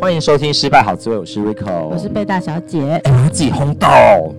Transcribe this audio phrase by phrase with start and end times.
[0.00, 3.00] 欢迎收听《失败好滋味》，我是 Rico，我是贝大小姐。
[3.04, 3.86] 哎，我要自己烘豆，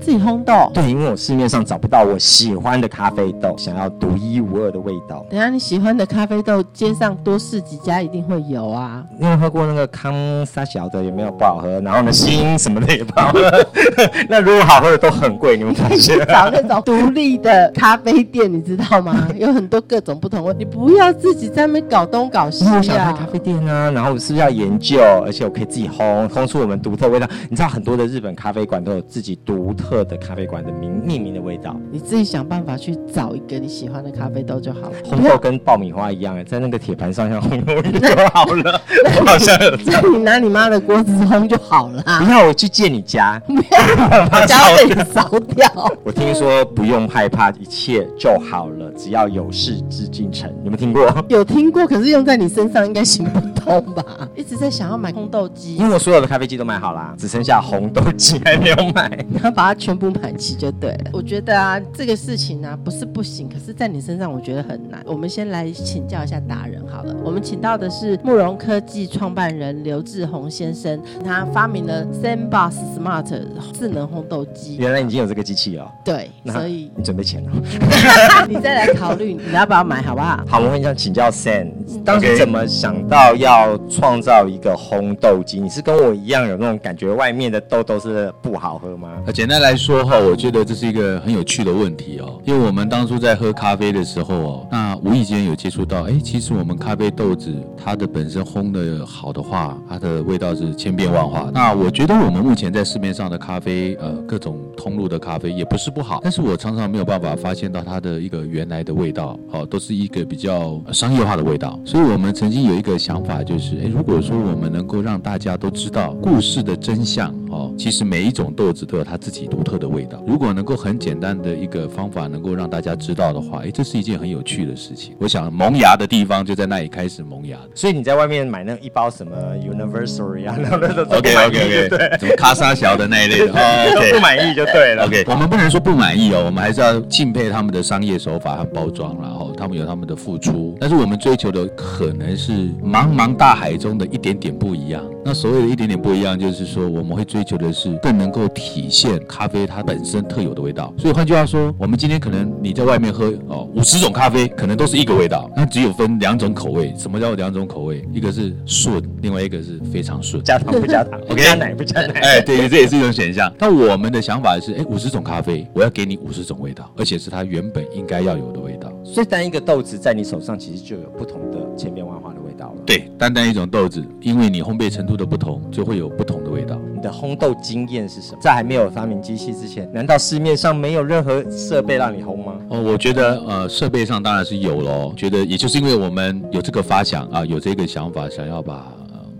[0.02, 0.54] 自己烘豆。
[0.74, 5.26] 对，因为我市面上找不到我喜欢的咖啡豆，想要独一无二的味道。
[5.30, 9.06] 等下你喜欢的咖啡豆，街上多试几家一定会有啊。
[9.18, 10.14] 你有喝过那个康
[10.46, 11.80] 沙小的，有没有不好喝？
[11.82, 13.40] 然后呢，新什么的也不好喝。
[14.28, 16.18] 那如果好喝的都很贵，你们发现？
[16.28, 19.30] 找 那种独立的咖啡店，你知道吗？
[19.38, 22.76] 有很多各种不同味，你不要自己在那边搞东搞西啊。
[22.78, 25.43] 我想开咖啡店啊，然后我是不是要研究，而且。
[25.50, 27.28] 可以自己烘，烘出我们独特味道。
[27.50, 31.76] 你知道很多的日本咖啡馆都有自己独特的咖啡馆的名命名的味道。
[31.92, 34.96] 你自己想办法去找一个你喜欢的咖啡豆就好了。
[35.04, 38.82] 烘豆跟爆米花一样，在那个铁盘上像烘豆就好了。
[39.20, 42.04] 我好像有在你拿你妈的锅子烘就好了。
[42.24, 43.42] 不要我去借你家，
[44.32, 45.68] 把家被烧掉。
[46.04, 50.50] 我听说不用害怕，一切就好了，只要有事之进城。
[50.64, 51.26] 有没有听过？
[51.30, 54.04] 有听过，可是用在你身上应该行不通吧？
[54.36, 59.10] 一直在想要买烘豆机，因为我所有的咖啡机都买好了，只剩下红豆机 还没有买。
[59.28, 61.10] 你要把它全部买齐就对了。
[61.12, 65.02] 我觉得啊，这个事情呢、啊、不是不行，可是在你身上我觉得很难。
[65.08, 67.16] 我们先来请教一下达人好了。
[67.24, 73.26] 我们请到的是慕容科技创办人刘志宏先生，他发明了 Sandbox Smart
[73.74, 74.78] 智能烘豆机。
[74.78, 75.92] 原来已经有这个机器哦。
[76.06, 77.52] 对，所以你准备钱了？
[78.48, 80.40] 你再来考虑你要不要买，好不好？
[80.48, 81.72] 好，我们想请教 San，
[82.06, 85.62] 当时怎么想到要创造一个烘豆机？
[85.62, 89.10] 你是跟我一样有那种感觉，外面的豆豆是不好喝吗？
[89.34, 92.42] 简单来说哈，我觉得这是一个很有趣的问题哦。
[92.44, 101.50] 因为我们当初在喝咖啡的时候哦，那无意间有接触到，哎，其实我们咖啡豆子它的本身烘的好的话，它的味道是千变万化。
[101.54, 111.80] 那我觉得我们目前在市面上的咖啡，呃，各种通路的咖啡也不是不好，但是我常常没有办法发现到它的一个原来的味道，哦，都是一个比较商业化的味道。
[111.86, 117.34] 所以我们曾经有一个想法，就是，哎，如果说我们能够让大家都知道故事的真相。
[117.50, 120.24] 哦，其实每一种豆子都有它自己独特的味道。
[120.26, 125.16] 如果能够很简单的一个方法，能够让大家知道的话，哎，这是一件很有趣的事情。
[125.20, 127.60] 我想萌芽的地方就在那里开始萌芽。
[127.76, 135.06] 所以你在外面买那一包什么 Universal 啊，那那 OK OK OK，对，什么卡莎小的那一类的，哦，不满意就对了。
[135.06, 140.76] OK， 我们不能说不满意哦，我们还是要敬佩他们的商业手法和包装，然后他们有他们的付出。
[140.78, 142.52] 但是我们追求的可能是
[142.84, 145.02] 茫茫大海中的一点点不一样。
[145.24, 150.94] 那所谓的一点点不一样，就是说我们会追求的是更能够体现咖啡它本身特有的味道。
[150.98, 156.94] 所以换句话说，我们今天可能你在外面喝哦五十种咖啡，可能都是一个味道，那只有分两种口味。
[156.98, 158.06] 什么叫两种口味？
[158.12, 162.20] 一个是顺，另外一个是非常顺，加糖不加糖，OK，加奶不加奶。
[162.20, 163.50] 哎，对，这也是一种选项。
[163.58, 168.92] 那我们的想法是，哎，五十种咖啡，我要给你五十种味道，而且是它原本应该要有的味道。
[169.06, 172.82] 所以单一个豆子在你手上，其实就有不同的千变万化的味道了。
[172.86, 176.78] 对，单单一种豆子，因为你烘焙程度的不同，就会有不同的味道。
[176.94, 178.40] 你的烘豆经验是什么？
[178.42, 182.56] 在还没有发明机器之前，难道市面上没有任何设备让你烘吗？
[182.70, 185.14] 哦，我觉得呃，设备上当然是有喽。
[185.16, 188.92] 觉得也就是因为我们有这个发想啊，有这个想法，想要把。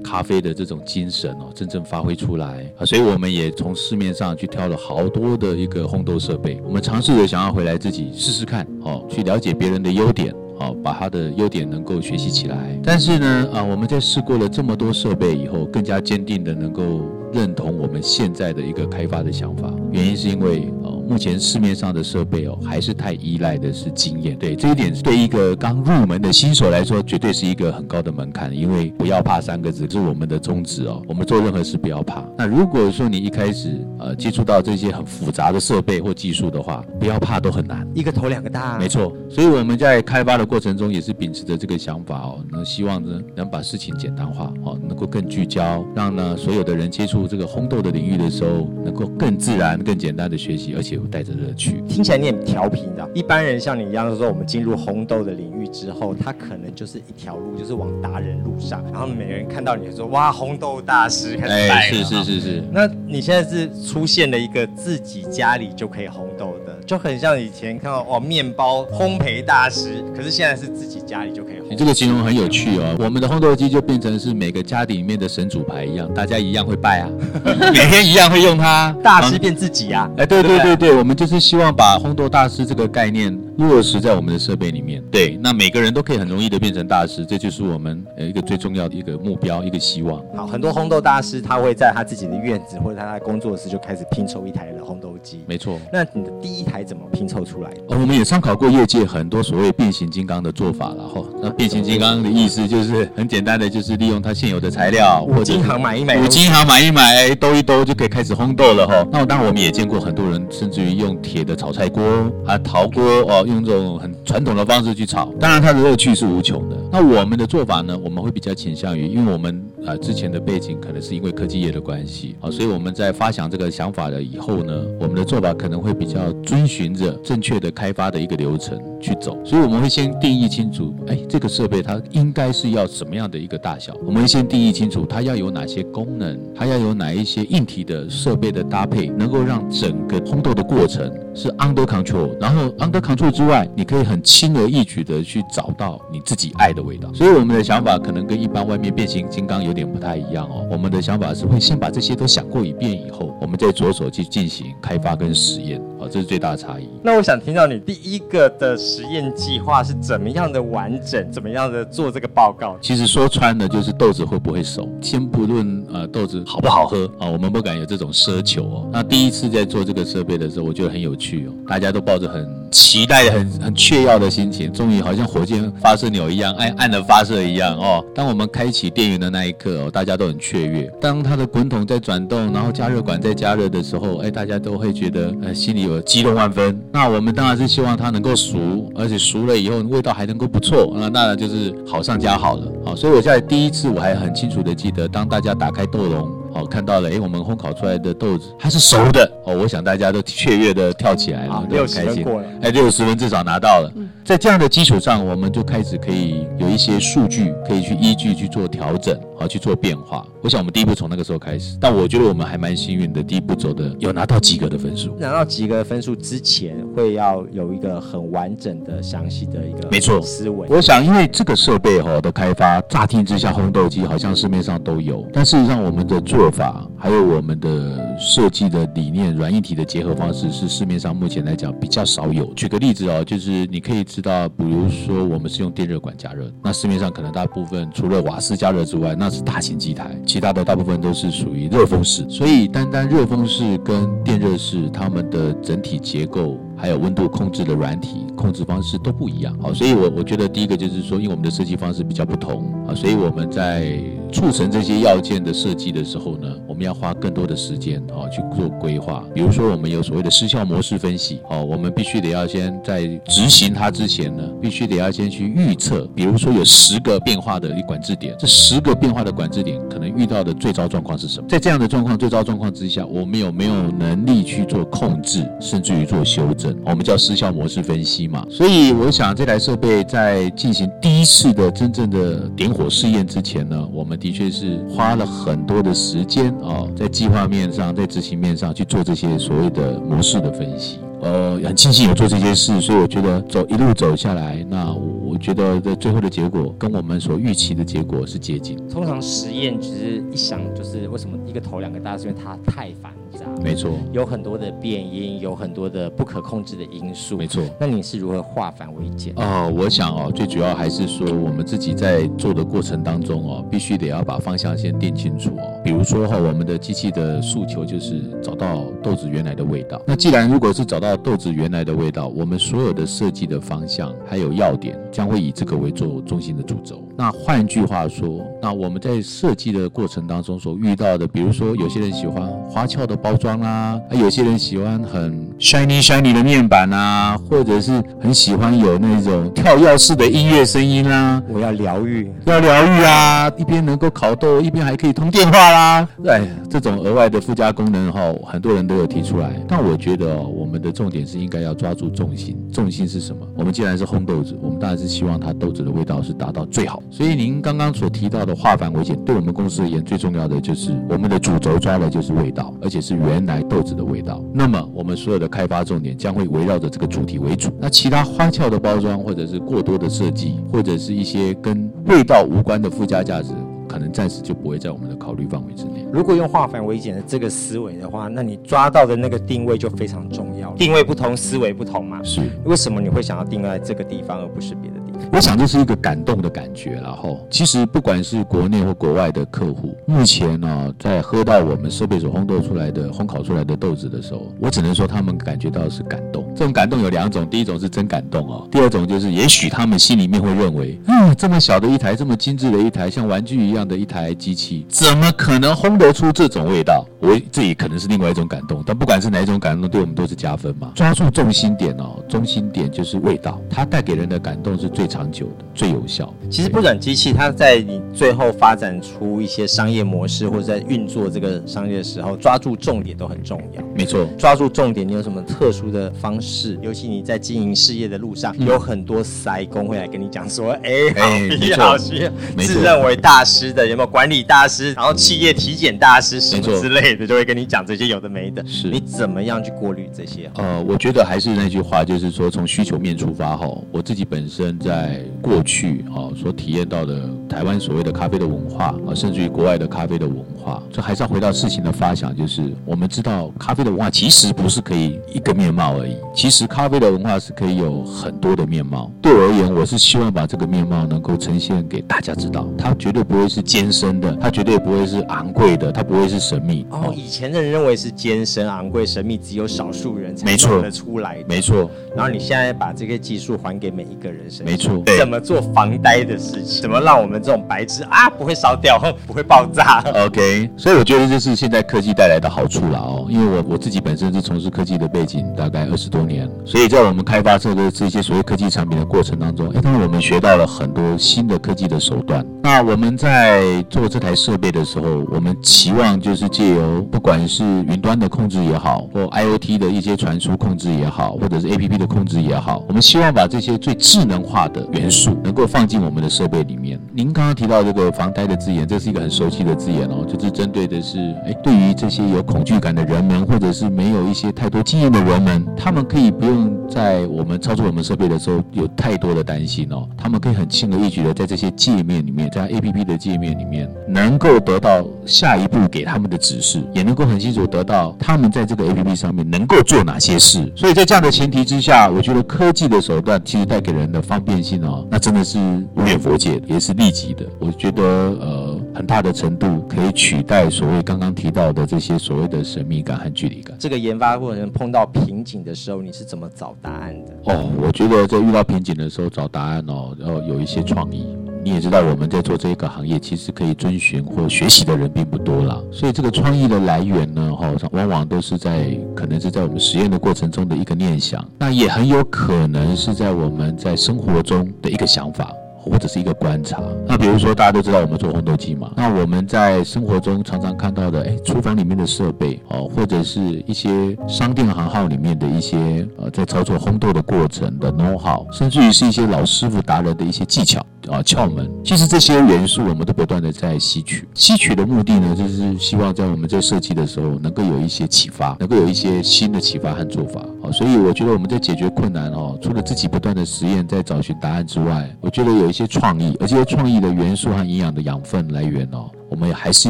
[0.04, 12.80] 咖啡的这种精神哦，真正发挥出来啊，所以我们也从市面上去挑了好多的一个烘豆设备，我们尝试着想要回来自己试试看哦，去了解别人的优点哦，把他的优点能够学习起来。
[12.84, 19.74] 但是呢，啊，我们在试过了这么多设备以后，更加坚定的能够认同我们现在的一个开发的想法。
[19.92, 20.72] 原因是因为。
[21.08, 24.38] 目前市面上的设备哦，还是太依赖的是经验。
[24.38, 28.56] 对，这一点，对一个刚入门的新手来说，绝对是一个很高的门槛。
[28.56, 31.02] 因为不要怕三个字是我们的宗旨哦。
[31.08, 32.24] 我们做任何事不要怕。
[32.38, 37.88] 那如果说你一开始呃接触到这些很复杂的设备或技术的话，不要怕，都很难。
[37.94, 38.80] 一个头两个大。
[38.80, 39.14] 没错。
[39.30, 50.93] 所以我们在开发的过程中也是秉持着这个想法哦，那希望呢能把事情简单化哦，能够更聚焦，让呢所有的人接触这个烘豆的领域的时候，能够更自然、更简单的学习，而且。
[50.94, 53.10] 有带着乐趣，听起来你很调皮的。
[53.14, 58.84] 一般人像你一样说，我们进入红豆的领域之后，他可能就是一条路，就是往达人路上。
[58.92, 61.98] 然后每个人看到你说，哇，红豆大师开始带了。
[61.98, 62.64] 是是是是。
[62.72, 71.70] 那你现在是出现了一个自己家里就可以红豆的就很像以前看到哦，面包烘焙大师，可是现在是自己家里就可以烘。
[71.70, 77.10] 你这个形容很有趣哦，我们的烘豆机就变成是每个家庭里面的神主牌一样，大家一样会拜啊，
[77.74, 80.10] 每天一样会用它，大师变自己啊。
[80.18, 85.04] 哎，对对对对，我们就是希望把烘豆大师这个概念落实在我们的设备里面。
[85.12, 90.24] 对，那每个人都可以很容易的变成大师，这就是我们呃一个最重要的一个目标，一个希望。
[90.36, 95.44] 好，很多烘豆大师他会在他自己的院子或者他的工作室就开始拼凑一台的烘豆机。
[95.48, 95.80] 没错。
[95.92, 97.82] 那你的第一台怎么拼凑出来的？
[97.90, 101.24] 哦，我们也参考过业界很多所谓变形金刚的做法了哈。
[101.42, 109.08] 那变形金刚的意思就是很简单的，就是利用它现有的材料，五金行买一买，五金行买一买，兜一兜就可以开始烘豆了哈。
[109.12, 112.04] 那当然我们也见过很多人，甚至于用铁的炒菜锅
[112.46, 116.78] 啊、陶锅哦，用这种很传统的方式去炒，当然它的乐趣是无穷的。
[116.92, 147.12] 那我们的做法呢，我们会比较倾向于，因为我们啊之前的背景可能是因为科技业的关系啊，所以我们在发想这个想法了以后呢，我们的做法可能会比较遵循着正确的开发的一个流程去走，所以我们会先定义清楚，哎，这个设备它应该是要什么样的一个大小，我们会先定义清楚它要有哪些功能，它要有哪一些硬体的设备的搭配，能够让整个烘豆的过程是 under control，然后 under control 之外，你可以很轻而易举的去找到你自己爱的味道。
[147.14, 150.68] 所以我们的想法可能跟一般外面变形金刚有有点不太一样哦。
[150.70, 155.82] 我们的想法是会先把这些都想过一遍以后，我们再着手去进行开发跟实验。
[156.04, 156.90] 好，这是最大的差异。
[157.02, 162.78] 那我想听到你第一个的实验计划是怎么样的完整，怎么样的做这个报告？
[162.82, 164.90] 其实说穿了就是豆子会不会熟。
[165.02, 168.90] 先不论呃豆子好不好喝啊，我们不敢有这种奢求哦。
[168.92, 178.04] 那第一次在做这个设备的时候，我觉得很有趣哦，大家都抱着很期待、很很雀跃的心情，终于好像火箭发射钮一样，按按了发射一样哦。
[178.14, 180.92] 当我们开启电源的那一刻哦，大家都很雀跃。
[181.00, 186.80] 当它的滚筒在转动，然后加热管在加热的时候，哎，大家都会觉得呃心里有激动万分。
[186.92, 192.72] 那我们当然是希望它能够熟，而且熟了以后味道还能够不错，那当然就是好上加好了。
[192.86, 196.32] 好，所以我在第一次我还很清楚的记得，当大家打开豆笼。
[196.54, 202.24] 好，看到了，哎，我们烘烤出来的豆子 它是熟的哦，我想大家都雀跃的跳起来了，都很开心。
[202.62, 203.92] 哎，六十分至少拿到了。
[204.26, 210.26] 在这样的基础上，我们就开始可以有一些数据可以去依据去做调整，好去做变化。
[210.42, 215.14] 我想我们第一步从那个时候开始，但我觉得我们还蛮幸运的，第一步走的有拿到及格的分数。
[215.20, 220.68] 拿到及格的分数之前，会要有一个很完整的、详细的一个没错思维。
[220.70, 232.46] 我想，因为这个设备哈的开发，乍听之下烘豆机好像市面上都有，但事实上我们的做法还有我们的设计的理念、软硬体的结合方式，是市面上目前来讲比较少有。
[232.54, 242.24] 举个例子哦，就是你可以知道，比如说我们是用电热管加热，那市面上可能大部分除了瓦斯加热之外，那是大型机台，其他的大部分都是属于热风式。
[242.30, 249.58] 所以单单热风式跟电热式，它们的整体结构还有温度控制的软体控制方式都不一样。
[249.60, 254.00] 好，所以我我觉得第一个就是说，因为我们的设计方式比较不同啊，所以我们在
[254.34, 259.24] 促成这些要件的设计的时候呢，我们要花更多的时间啊去做规划。
[259.34, 266.08] 比如说，我们有所谓的失效模式分析，哦，我们必须得要先在执行它之前呢，必须得要先去预测。
[266.16, 271.48] 比如说，有十个变化的一管制点，这十个变化的管制点可能遇到的最糟状况是什么？
[271.48, 276.76] 在这样的状况最糟状况之下，我们有没有能力去做控制，甚至于做修正？
[276.86, 278.46] 我们叫失效模式分析嘛。
[278.50, 290.98] 所以，我想这台设备在进行第一次的真正的点火试验之前呢，我们的确是花了很多的时间啊，在计划面上，在执行面上去做这些所谓的模式的分析。
[291.22, 298.78] 呃，很庆幸有做这些事，所以我觉得走一路走下来，那我觉得的最后的结果跟我们所预期的结果是接近。
[298.88, 307.64] 通常实验只是一想就是为什么一个头两个大，是因为它太繁杂，没错，有很多的变因，有很多的不可控制的因素，没错。
[307.80, 309.34] 那你是如何化繁为简？
[309.38, 315.82] 哦，我想哦，最主要还是说我们自己在做的过程当中哦，必须得要把方向先定清楚哦。
[315.84, 320.02] 比如说哈，我们的机器的诉求就是找到豆子原来的味道。
[320.06, 327.04] 那既然如果是找到豆子原来的味道，我们所有的设计的方向还有要点，将会以这个为做中心的主轴。
[327.18, 341.42] 那换句话说，那我们在设计的过程当中所遇到的，比如说有些人喜欢花俏的包装啦，有些人喜欢很 shiny shiny 的面板啊，或者是很喜欢有那种跳跃式的音乐声音啦。
[341.50, 343.52] 我要疗愈，要疗愈啊！
[343.58, 346.08] 一边能够烤豆，一边还可以通电话啦。
[346.28, 349.54] 哎，这种额外的附加功能哈，很多人都有提出来。
[349.68, 352.58] 但我觉得哦，我们的重点是应该要抓住重心。
[352.72, 353.48] 重心是什么？
[353.56, 357.02] 我们既然是烘豆子，我们当然是希望它豆子的味道是达到最好。
[357.12, 364.44] 所以您刚刚所提到的化繁为简，对我们公司而言最重要的就是我们的主轴抓的就是味道，而且是原来豆子的味道。
[364.52, 367.70] 那么我们所有的开发重点将会围绕着这个主题为主。
[367.80, 373.54] 那其他花俏的包装，或者是过多的设计，或者是一些跟味道无关的附加价值。
[373.86, 376.04] 可能暂时就不会在我们的考虑范围之内。
[376.12, 380.72] 如果用化繁为简的这个思维的话，那你抓到的那个定位就非常重要。
[380.72, 382.20] 定位不同，思维不同嘛。
[382.24, 382.42] 是。
[382.66, 384.98] 为什么你会想要定位在这个地方，而不是别的？
[385.32, 396.44] 我想这是一个感动的感觉，然后其实不管是国内或国外的客户，目前呢，在喝到我们设备所烘豆出来的、烘烤出来的豆子的时候，我只能说他们感觉到是感动。
[396.56, 407.06] 这种感动有两种，第一种是真感动哦，第二种就是也许他们心里面会认为，嗯，这么小的一台，这么精致的一台，像玩具一样的一台机器，怎么可能烘得出这种味道？
[407.20, 408.84] 我这也可能是另外一种感动。
[408.86, 410.92] 但不管是哪一种感动，对我们都是加分嘛。
[410.94, 416.34] 抓住重心点哦，中心点就是味道，它带给人的感动是最长久的、最有效。
[416.50, 423.84] 其实不转机器，它在你最后发展出一些商业模式，或者在运作这个商业的时候，抓住重点都很重要。
[423.96, 426.78] 没错，抓住重点，你有什么特殊的方式？
[426.82, 434.94] 尤其你在经营事业的路上，有很多塞工会来跟你讲说：“哎、嗯，好，你、欸、好，需要自认为大师的，有没有管理大师？
[434.94, 438.64] 然后企业体检大师什么之类的，就会跟你讲这些有的没的。
[438.68, 440.50] 是你怎么样去过滤这些？
[440.56, 444.93] 呃，我觉得还是那句话，就是说从需求面出发哈，我自己本身在。
[445.42, 459.12] 过去啊，所体验到的台湾所谓的咖啡的文化啊，甚至于国外的咖啡的文化，这还是要回到事情的发想，就是我们知道咖啡的文化其实不是可以一个面貌而已，其实咖啡的文化是可以有很多的面貌。
[459.22, 466.86] 对我而言，我是希望把这个面貌能够呈现给大家知道，它绝对不会是艰深的，它绝对不会是昂贵的，它不会是神秘。
[466.90, 471.46] 哦，以前的人认为是艰深、昂贵、神秘，只有少数人才做得出来的。
[471.48, 471.90] 没错。
[472.16, 474.83] 然后你现在把这个技术还给每一个人身上，没错。
[475.18, 476.82] 怎么做防呆的事情？
[476.82, 480.70] 怎么让我们这种白痴啊不会烧掉， 不会爆炸？OK。
[480.78, 483.26] 所以我觉得这是现在科技带来的好处了哦。
[483.30, 492.46] 因为我我自己本身是从事科技的背景，大概二十多年，所以在我们开发这个这些所谓科技产品的过程当中，哎，当然我们学到了很多新的科技的手段。
[492.62, 507.00] 那我们在做这台设备的时候，我们期望就是借由不管是云端的控制也好，或 IoT 的一些传输控制也好，或者是 APP 的控制也好，我们希望把这些最智能化的元素能够放进我们的设备里面。
[507.14, 530.72] 您刚刚提到这个防呆的字眼，这是一个很熟悉的字眼哦，就是针对的是，哎，对于这些有恐惧感的人们，或者是没有一些太多经验的人们，他们可以不用在我们操作我们设备的时候有太多的担心哦，他们可以很轻而易举的在这些界面里面，在 APP 的界面里面，能够得到下一步给他们的指示，也能够很清楚得到他们在这个 APP 上面能够做哪些事。
[530.76, 535.60] 所以在这样的前提之下，我觉得科技的手段其实带给人的方便性哦，那真的是
[535.96, 537.46] 无远弗届，也是利己的。
[537.60, 543.76] 我觉得呃，很大的程度可以取代所谓刚刚提到的这些所谓的神秘感和距离感。
[543.78, 547.54] 这个研发过程碰到瓶颈的时候，你是怎么找答案的？
[547.54, 551.26] 哦，我觉得在遇到瓶颈的时候找答案哦，要有一些创意。
[551.64, 555.80] 你也知道我们在做这一个行业，其实可以遵循或学习的人并不多啦。
[555.92, 565.52] 所以这个创意的来源呢，哈，往往都是在可能是在我们实验的过程中的一个念想，那也很有可能是在我们在生活中的一个想法。
[565.86, 580.82] 或者是一个观察，那比如说大家都知道我们做烘豆机嘛，那我们在生活中常常看到的，哎，厨房里面的设备哦，或者是一些商店行号里面的一些呃，在操作烘豆的过程的 know how，甚至于是一些老师傅达人的一些技巧
[581.12, 595.74] 啊窍门，其实这些元素我们都不断的在吸取，吸取的目的呢，就是希望在我们在设计的时候能够有一些启发，能够有一些新的启发和做法啊，所以我觉得我们在解决困难哦，除了自己不断的实验在找寻答案之外，我觉得有。
[595.74, 599.90] 一些创意，而这些创意的元素和营养的养分来源哦，我们还是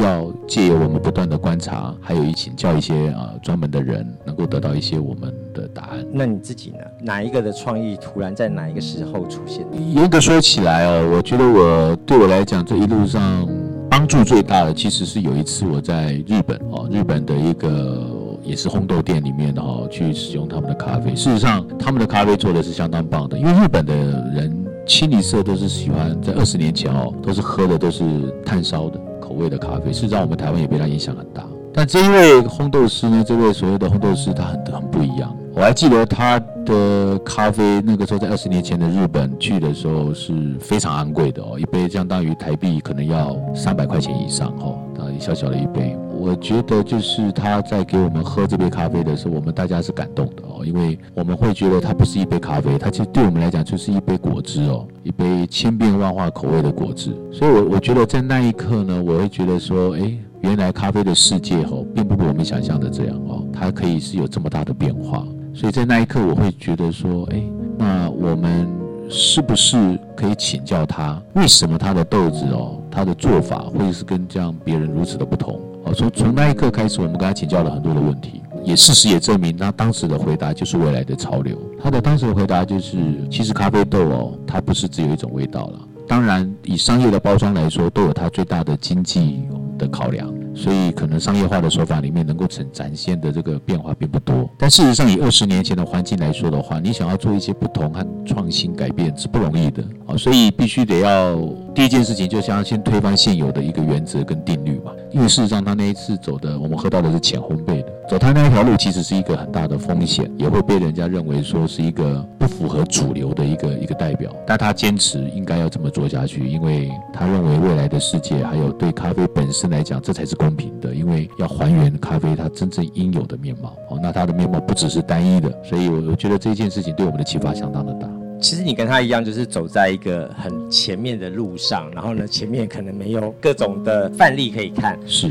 [0.00, 6.02] 要借由我们不断的观察，还有一请教一些啊专门的人，能够得到一些我们的答案。
[6.10, 6.78] 那你自己呢？
[7.02, 9.66] 哪一个的创意突然在哪一个时候出现？
[9.92, 13.46] 严格说起来哦，我觉得我对我来讲这一路上
[13.90, 18.00] 帮助最大的，其实是有一次我在日本哦，日本的一个
[18.42, 21.14] 也是烘豆店里面哦，去使用他们的咖啡。
[21.14, 24.64] 事实上，他们的咖啡做的是相当棒的，因为日本的人。
[24.86, 28.04] 清一色都是喜欢在二十年前哦，都是喝的都是
[28.44, 29.00] 炭烧的
[29.34, 29.92] 口味的咖啡。
[29.92, 31.44] 事实上，我们台湾也被它影响很大。
[31.72, 35.36] 但这一位烘豆师呢，这位所谓的烘豆师，他很很不一样。
[35.54, 45.96] 我还记得他的咖啡，那个时候在二十年前的日本去的时候是非常昂贵的哦，一杯相当于台币可能要三百块钱以上哦，啊，小小的一杯。
[46.24, 57.14] 我觉得就是他在给我们喝这杯咖啡的时候，我们大家是感动的哦，因为我们会觉得它不是一杯咖啡，它其实对我们来讲就是一杯果汁哦，一杯千变万化口味的果汁。
[57.30, 65.26] 所以我，我觉得在那一刻呢，我会觉得说，诶，原来咖啡的世界哦，并不比我们想象的这样哦，它可以是有这么大的变化。
[65.52, 68.66] 所以在那一刻，我会觉得说，诶，那我们
[69.10, 75.60] 是不是可以请教他，为什么他的豆子哦，他的做法会是跟这样别人如此的不同？
[75.84, 81.58] 哦，从从那一刻开始，我们跟他请教了很多的问题，也事实也证明，他当时的回答就是未来的潮流。
[81.82, 82.96] 他的当时的回答就是，
[83.30, 85.78] 其实咖啡豆哦，它不是只有一种味道了。
[86.08, 89.42] 当然，以商业的包装来说，都有它最大的经济
[89.78, 90.32] 的考量。
[90.54, 94.48] 所以，可能商业化的手法里面能够呈展现的这个变化并不多。
[94.56, 100.16] 但事实上，以二十年前的环境来说的话，你想要做一些不同和创新改变是不容易的啊。
[100.16, 101.34] 所以，必须得要
[101.74, 104.92] 第一件事情，就想要先推翻现有的一个原则跟定律嘛。
[105.10, 114.32] 因为事实上，他那一次走的，我们喝到的是浅烘焙的，走他那一条路其实是一个很大的风险，也会被人家认为说是一个不符合主流的一个一个代表。
[114.46, 120.36] 但他坚持应该要这么做下去，因为他认为未来的世界还有对咖啡本身来讲，这才是。
[120.44, 128.06] 公平的，因为要还原咖啡它真正应有的面貌哦，那它的面貌不只是单一的，所以我我觉得这件事情对我们的启发相当的大。
[128.42, 134.98] 其实你跟他一样，就是走在一个很前面的路上，然后呢，前面可能没有各种的范例可以看。
[135.06, 135.30] 是，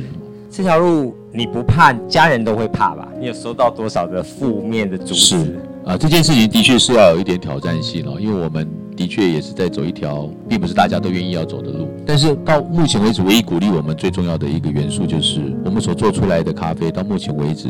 [0.49, 3.07] 这条路你不怕，家人都会怕吧？
[3.19, 5.15] 你有收到多少的负面的阻止？
[5.15, 8.67] 是啊，这件事情的确是要有一点挑战性哦，因为我们。
[9.03, 17.67] 的确也是在走一条并不是大家都愿意要走的路，但是到目前为止，唯一鼓励我们最重要的一个元素就是我们所做出来的咖啡，到目前为止，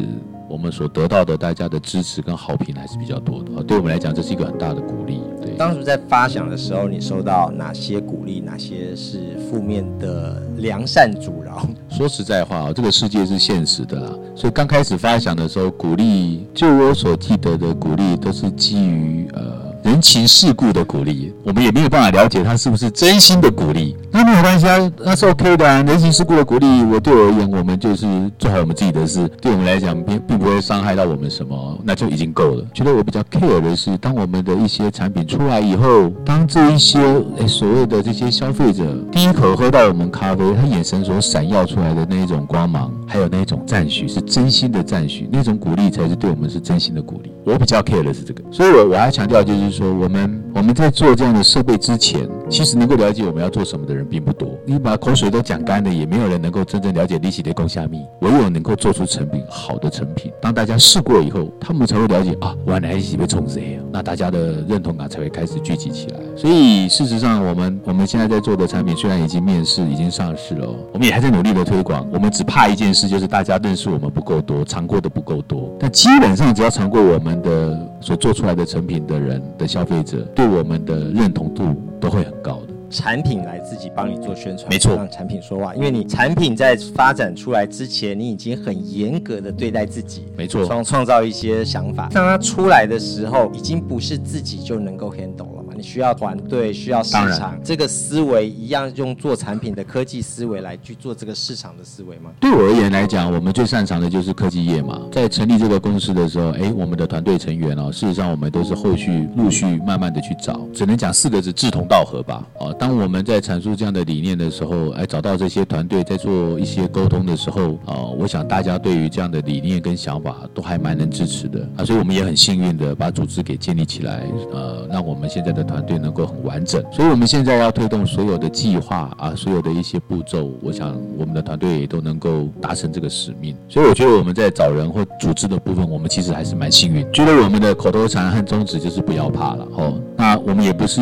[0.47, 3.63] 我们所得到的大家的支持跟好评还是比较多的。
[3.63, 5.21] 对我们来讲，这是一个很大的鼓励。
[5.41, 11.67] 对，当时在发想的时候，你收到哪些鼓励，哪些是负面的良善阻挠？
[11.89, 19.72] 说实在话啊，这个世界是现实的啦，所以刚开始发想的时候，鼓励，就我所记得的鼓励，都是基于呃。
[19.83, 23.97] 人情世故的鼓励，我们也没有办法了解他是不是真心的鼓励。
[24.09, 25.83] 那没有关系啊，那是 OK 的啊。
[25.83, 28.07] 人情世故的鼓励，我对我而言，我们就是
[28.39, 32.63] 做好我们自己的事，对我们来讲并并不会伤害到我们什么，那就已经够了。
[32.73, 36.99] 觉得我比较 care 的是，当我们的一些产品出来以后，当这一些
[37.37, 47.33] 诶所谓的这些消费者第一口喝到我们咖啡，他眼神所闪耀出来的那一种光芒，还有那一种赞许，是真心的赞许，那种鼓励才是对我们是真心的鼓励。
[47.43, 49.72] 我比较 care 的是这个，所以我我要强调就是。
[49.73, 54.47] 说我们我们在做这样的设备之前，其实能够了解我们要做什么的人并不多。
[54.67, 58.05] 你把口水都讲干了，也没有人能够真正了解利息的功下密。
[58.21, 63.83] 唯有能够做出成品好的成品，当大家试过以后，他们才会了解啊，原来利息被冲谁啊？
[63.91, 66.19] 那大家的认同感才会开始聚集起来。
[66.37, 72.07] 所以事实上，我们我们现在在做的产品虽然已经面世，已经上市了，我们也还在努力的推广。
[72.13, 75.75] 我们只怕一件事，就是大家认识我们不够多，尝过的不够多。
[75.79, 82.73] 但基本上，只要尝过我们的所做出来的成品的人的消费者，对我们的认同度都会很高的。
[82.89, 85.73] 产品来自己帮你做宣传，没错，让产品说话。
[85.73, 92.07] 因为你产品在发展出来之前，你已经很严格的对待自己，没错，创创造一些想法。
[92.13, 95.52] 当它出来的时候，已经不是自己就能够 handle
[95.83, 102.31] 需要团队，需要市场，这个思维一样用做产品的科技思维来去做这个市场的思维吗？
[102.39, 105.01] 对我而言来讲，我们最擅长的就是科技业嘛。
[105.11, 112.47] 在成立这个公司的时候，哎，我们的团队成员哦，事实上我们都是后续陆续慢慢的去找，只能讲四个字：志同道合吧。
[112.59, 125.63] 哦，当我们在阐述这样的理念的时候，哎，找到这些团队在做一些沟通的时候，哦，我想大家对于这样的理念跟想法都还蛮能支持的啊，所以我们也很幸运的把组织给建立起来，呃，让我们现在的。
[125.63, 133.55] 团团队能够很完整，所以我们现在要推动所有的计划啊，所有的一些步骤，我想我们的团队也都能够达成这个使命。
[133.67, 137.11] 所以我觉得我们在找人或组织的部分，我们其实还是蛮幸运。
[137.11, 139.99] 觉得我们的口头禅和宗旨就是不要怕了哦。
[140.23, 141.01] 那我们也不是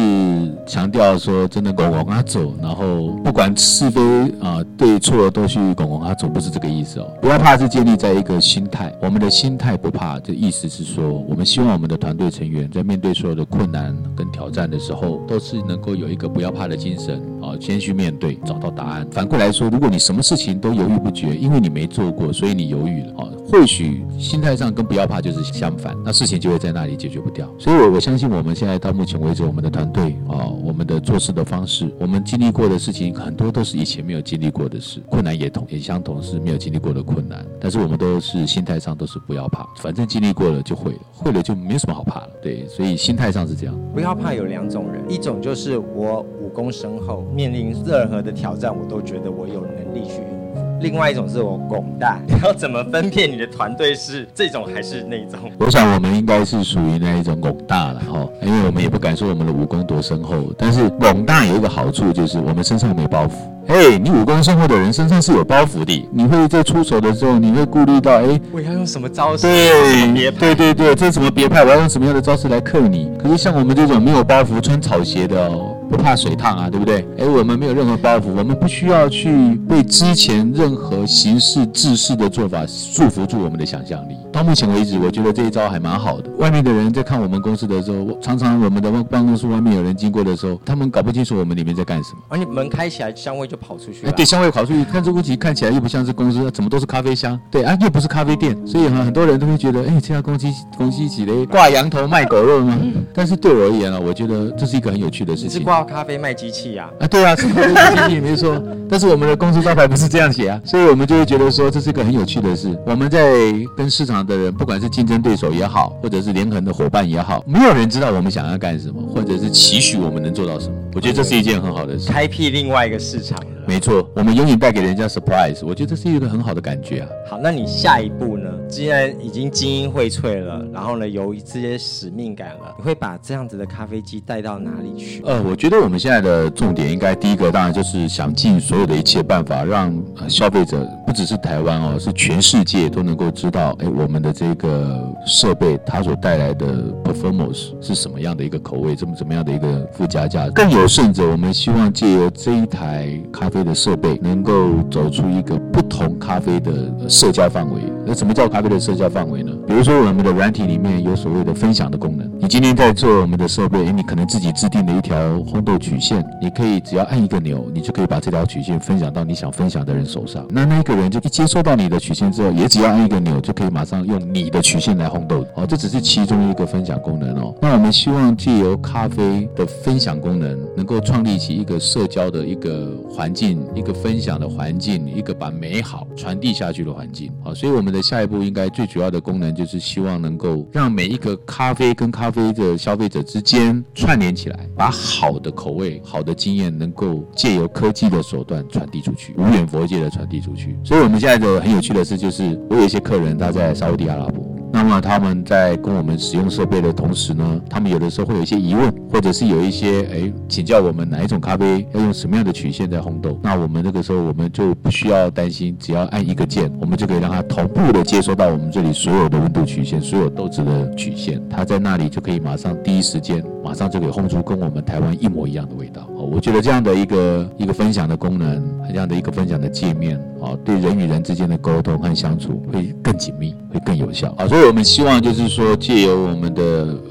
[0.66, 4.02] 强调说真的拱拱他走，然后不管是非
[4.42, 7.06] 啊对错都去拱拱他走，不是这个意思哦。
[7.22, 19.06] 不要怕是建立在一个心态，我们的心态不怕，这意思是说，我们希望我们的团队成员在面对所有的困难跟挑战的时候，都是能够有一个不要怕的精神啊，先去面对，找到答案。
[19.12, 27.48] 反过来说，如果你什么事情都犹豫不决，因为你没做过，所以你犹豫了啊，或许心态上跟不要怕就是相反，那事情就会在那里解决不掉。
[27.60, 42.30] 所以，我我相信我们现在到目前为止，我们的团队啊，我们的做事的方式，我们经历过的事情很多都是以前没有经历过的事，困难也同也相同是没有经历过的困难，但是我们都是心态上都是不要怕，反正经历过了就会了，会了就没什么好怕了。
[42.44, 44.52] 对，所以心态上是这样，不要怕有。
[44.52, 50.41] 两种人，一种就是我武功深厚，面临任何的挑战，我都觉得我有能力去。
[50.82, 55.40] 另外一种是我拱大， 你要怎么分辨你的团队是这种还是那种？
[55.60, 63.32] 我想我们应该是属于那一种拱大了哈，因为我们也不敢说我们的武功多深厚，但是拱大有一个好处就是我们身上没包袱。
[63.68, 69.44] 哎，你武功深厚的人身上是有包袱的，你会在出手的时候，你会顾虑到，哎，我要用什么招式？
[69.44, 71.64] 对，对对对，这是什么别派？
[71.64, 73.12] 我要用什么样的招式来克你？
[73.22, 75.71] 可是像我们这种没有包袱、穿草鞋的哦。
[75.92, 77.06] 不怕水烫啊，对不对？
[77.20, 84.16] 哎，我们没有任何包袱，我们不需要去被之前任何形式、制式的做法束缚住我们的想象力。
[84.32, 86.30] 到目前为止，我觉得这一招还蛮好的。
[86.38, 92.20] 外面的人在看我们公司的时候，常常我们的办公室外面有人经过的时候，他们搞不清楚我们里面在干什么。
[92.30, 94.12] 而且门开起来，香味就跑出去了。
[94.14, 97.38] 对，香味跑出去，看这屋子看起来又不像是公司，怎么都是咖啡香？
[97.52, 102.78] 对啊，又不是咖啡店，所以哈，很多人都会觉得，哎，这家公司公司起来挂羊头卖狗肉吗？
[103.14, 105.52] 但是对我而言啊，我觉得这是一个很有趣的事情。
[105.52, 106.90] 是挂咖啡卖机器呀。
[107.00, 112.78] 啊，对啊，是咖啡机器没错，但是我们的公司招牌不是这样写啊，所以我们就会觉得说，这是一个很有趣的事。
[112.86, 120.74] 我们在跟市场的人，不管是竞争对手也好，或者是联合的伙伴也好，没有人知道我们想要干什么，或者是期许我们能做到什么。
[120.94, 123.46] 我觉得这是一件很好的事，开辟另外一个市场了。
[123.72, 127.08] 没错，我们永远带给人家 surprise，我觉得这是一个很好的感觉啊。
[127.30, 128.50] 好，那你下一步呢？
[128.68, 135.24] 既然已经精英荟萃了，然后呢，有这些使命感了，你会把这样子的咖啡机带到哪里去？
[135.26, 146.66] 呃，我觉得我们现在的重点应该第一个当然就是想尽所有的一切办法，让消费者不只是台湾哦，是全世界都能够知道，哎，我们的这个设备它所带来的
[147.04, 150.48] performance 是什么样的一个口味，怎么怎么样的一个附加价。
[150.52, 156.72] 更有甚者，我们希望借由这一台咖啡的设备，能够走出一个不同咖啡的
[157.10, 157.82] 社交范围。
[158.06, 159.52] 那什么叫咖啡的社交范围呢？
[159.68, 162.31] 比如说我们的软体里面有所谓的分享的功能。
[162.42, 166.26] 你今天在做我们的设备，哎，你可能自己制定了一条烘豆曲线。
[166.42, 170.44] 你可以只要按一个钮，你就可以把这条曲线分享到你想分享的人手上。
[170.50, 175.46] 那那个人就一接收到你的曲线之后，也只要按一个钮，就可以马上用你的曲线来烘豆。
[175.56, 177.54] 哦，这只是其中一个分享功能哦。
[177.62, 187.32] 那我们希望借由咖啡的分享功能，能够创立起一个社交的一个环境，一个分享的环境，一个把美好传递下去的环境。
[187.44, 200.78] 好，所以我们的下一步应该最主要的功能就是希望能够让每一个咖啡跟咖的消费者之间串联起来，把好的口味、好的经验能够借由科技的手段传递出去，无远弗届的传递出去。
[200.84, 204.51] 所以我们现在的很有趣的事就是，我有一些客人他在沙乌地阿拉伯。
[204.84, 213.40] 那么他们在跟我们使用设备的同时呢，他们有的时候会有一些疑问，或者是有一些哎请教我们哪一种咖啡要用什么样的曲线在烘豆。
[213.44, 221.40] 那我们那个时候我们就不需要担心，只要按一个键，我们就可以让它同步的接收到我们这里所有的温度曲线，所有豆子的曲线。
[221.48, 226.10] 它在那里就可以马上第一时间，马上就可以烘出跟我们台湾一模一样的味道。
[226.22, 234.34] 我觉得这样的一个一个分享的功能，这样的一个分享的界面，啊，对人与人之间的沟通和相处会更紧密，会更有效。
[234.38, 236.64] 啊，所以我们希望就是说，借由我们的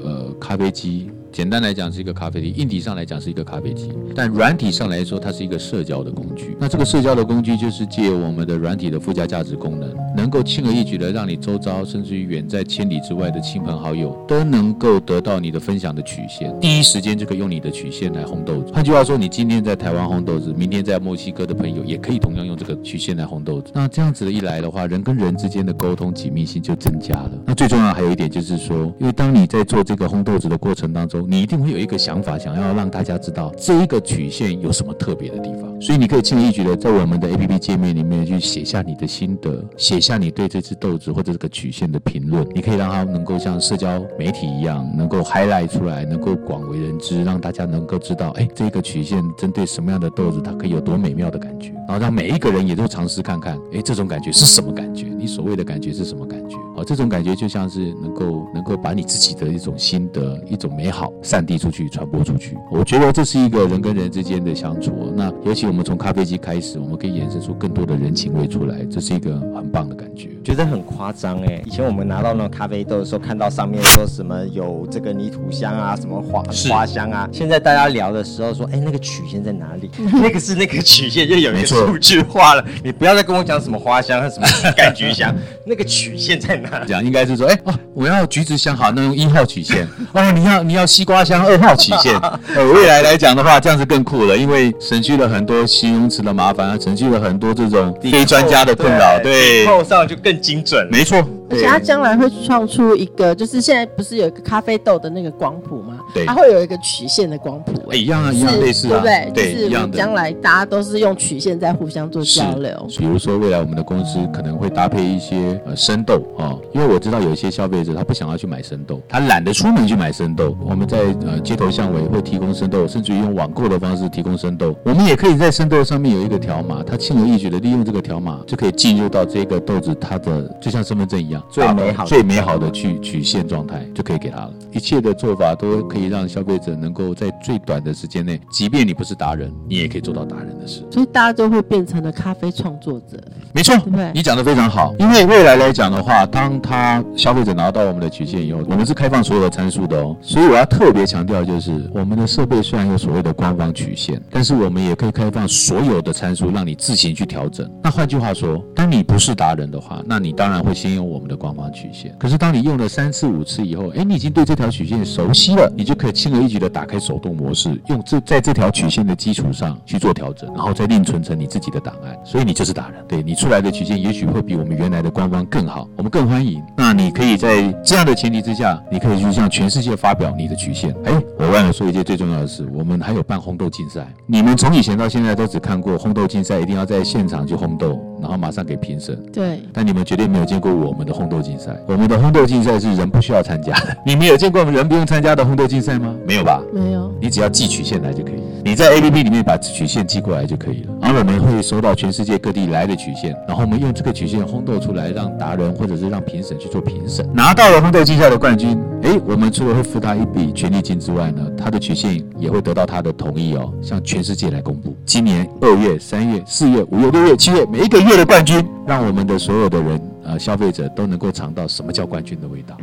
[0.03, 1.11] 呃咖啡机。
[1.31, 6.57] 简单来讲是一个咖啡机，硬体上来讲是一个咖啡机，但软体上来说它是一个社交的工具。
[6.59, 18.73] 那这个社交的工具就是借我们的软体的附加价值功能，能够轻而易举的让你周遭甚至于远在千里之外的亲朋好友都能够得到你的分享的曲线，第一时间就可以用你的曲线来烘豆子。
[18.73, 23.71] 换句话说，你今天在台湾烘豆子，明天在墨西哥的朋友也可以同样用这个曲线来烘豆子。
[23.73, 27.31] 那这样子的一来的话，人跟人之间的沟通紧密性就增加了。
[27.45, 42.47] 那最重要还有一点就是说，因为当你在做这个烘豆子的过程当中，你一定会有一个想法，想要让大家知道这一个曲线有什么特别的地方，所以你可以轻而易举的在我们的 APP 界面里面去写下你的心得，写下你对这支豆子或者这个曲线的评论。
[42.53, 55.07] 你可以让它能够像社交媒体一样，能够 highlight 出来，能够广为人知，让大家能够知道，哎，这个曲线针对什么样的豆子，它可以有多美妙的感觉，然后让每一个人也都尝试看看，哎，这种感觉是什么感觉？
[55.17, 56.40] 你所谓的感觉是什么感觉？
[56.81, 62.57] 哦，这种感觉就像是能够能够把你自己的一种心得、一种美好散递出去、传播出去。
[62.71, 65.13] 我觉得这是一个人跟人之间的相处。
[65.15, 70.29] 那尤其我们从咖啡机开始，我们可以衍生出更多的人情味出来，这是一个很棒的感觉。
[70.43, 71.61] 觉得很夸张哎！
[71.67, 77.29] 以前我们拿到那种咖啡豆的时候，看到上面说什么有这个泥土香啊，什么花花香啊。
[77.31, 79.91] 现在大家聊的时候说，哎，那个曲线在哪里？
[80.11, 82.65] 那个是那个曲线，就有一个数据化了。
[82.83, 86.70] 你不要再跟我讲什么花香和什么柑橘香， 那个曲线在哪里？
[86.89, 89.87] 讲应该是说，哎哦，我要橘子香，好，那用一号曲线。
[90.11, 92.19] 哦，你要你要西瓜香，二号曲线。
[92.55, 99.19] 呃， 未来来讲的话，这样子更酷了，因为省去了很多形容词的麻烦啊，省去了很多这种非专家的困扰。
[99.21, 100.31] 对，后上就更。
[100.31, 101.21] 更精准，没错。
[101.51, 105.99] 而且它将来会创出一个，就是现在不是有一个咖啡豆的那个光谱吗？
[106.13, 109.31] 对，它会有一个曲线的光谱，哎，一样啊，一样类似，啊对不对？
[109.33, 109.97] 对，就是一样的。
[109.97, 112.87] 将来大家都是用曲线在互相做交流。
[112.97, 120.55] 比如说，未来我们的公司可能会搭配一些呃生豆啊，因为我知道有一些消费者他不想要去买生豆，他懒得出门去买生豆。
[120.65, 124.75] 我们在呃街头巷尾会提供生豆，甚至于用网购的方式提供生豆。
[124.83, 134.53] 我们也可以在生豆上面有一个条码，他轻而易举的利用这个条码就可以进入到这个豆子它的就像身份证一样最美好最美好的去曲线状态就可以给他了。
[134.71, 140.83] 一切的做法都可以让消费者能够在最短的时间内，即便你不是达人，你也可以做到达人的事。
[140.91, 143.17] 所以大家都会变成了咖啡创作者。
[143.53, 143.75] 没错，
[144.13, 144.93] 你讲的非常好。
[144.97, 150.15] 因为未来来讲的话，当他消费者拿到我们的曲线以后，我们是开放所有的参数的哦。
[150.21, 157.69] 所以我要特别强调，就是我们的设备虽然有所谓的官方曲线，但是我们也可以开放所有的参数，让你自行去调整。
[157.83, 162.15] 那换句话说，当你不是达人的话，那你当然会先用我们的官方曲线。
[162.19, 172.15] 可是当你用了三次五次以后，哎，你已经对这条曲线熟悉了，你就可以轻而易举的打开手动模式，用这在这条曲线的基础上去做调整，然后再另存成你自己的档案。
[172.23, 173.31] 所以你就是达人，对你。
[173.41, 176.61] 出来的曲线也许会比我们原来的官方更好，我们更欢迎。
[176.77, 180.95] 那你可以在这样的前提之下，你可以去向全世界发表你的曲线。
[181.05, 184.07] 哎，我忘了说一件最重要的事，我们还有办烘豆竞赛。
[184.27, 189.17] 你们从以前到现在都只看过烘豆竞赛，一定要在现场去烘豆，然后马上给评审。
[189.33, 189.59] 对。
[189.73, 191.75] 但你们绝对没有见过我们的烘豆竞赛。
[191.87, 193.97] 我们的烘豆竞赛是人不需要参加的。
[194.05, 196.15] 你们有见过人不用参加的烘豆竞赛吗？
[196.25, 196.61] 没有吧？
[196.73, 197.11] 没有。
[197.19, 198.41] 你只要寄曲线来就可以。
[198.63, 200.93] 你在 APP 里面把曲线寄过来就可以了。
[201.01, 203.35] 然后我们会收到全世界各地来的曲线。
[203.47, 208.79] 然后我们用这个曲线烘豆出来，让达人或者是让评审去做评审，拿到了烘豆竞赛的冠军。
[209.01, 214.95] 诶，我们除了会付他一笔权利金之外呢，他的曲线也会得到他的同意哦，向全世界来公布。
[215.07, 220.01] 今年二月、三月、四月、五月、六月、七月每一个月的冠军，让我们的所有的人。
[220.23, 222.77] 呃，消费者都能够尝到什么叫冠军的味道。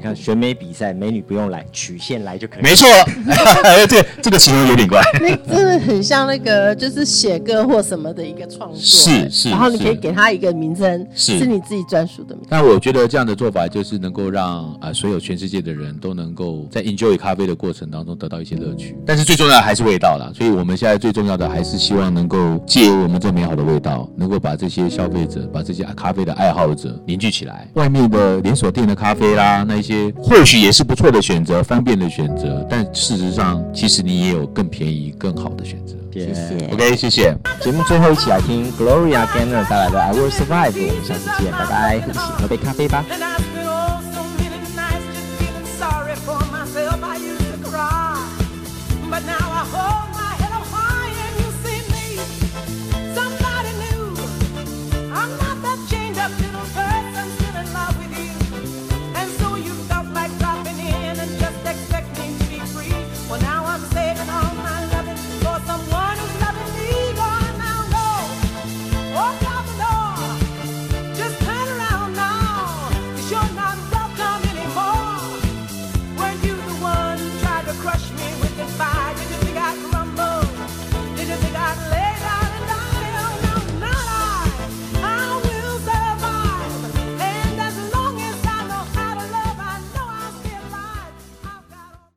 [0.00, 2.62] 哇，你看选美比赛，美女不用来，曲线来就可以。
[2.62, 2.88] 没错，
[3.86, 5.00] 对这个形容有点怪。
[5.20, 8.80] 那真的很像那个，就是写歌或什么的一个创作。
[8.80, 9.50] 是是。
[9.50, 12.48] 然后你可以给他一个名称，是是你自己专属的名字。
[12.50, 18.96] 但我觉得这样的做法就是能够让啊、呃、所有全世界的人都能够在 enjoy 咖啡的过程当中得到一些乐趣。
[19.06, 27.68] 但是最重要的还是味道啦，所以我们现在最重要的还是希望能够借由我们这美好的味道，能够把这些消费者，把这些咖啡的爱好者凝聚起来。
[27.74, 32.66] 外面的连锁店的咖啡啦，那一些或许也是不错的选择，方便的选择。
[32.70, 35.94] 但事实上，其实你也有更便宜、更好的选择。
[36.12, 36.66] 谢谢。
[36.72, 37.36] OK，谢谢。
[37.60, 40.72] 节目最后一起来听 Gloria Gaynor 带来的《I Will Survive》。
[40.88, 41.96] 我们下次见，拜拜。
[41.96, 43.04] 一起喝杯咖啡吧。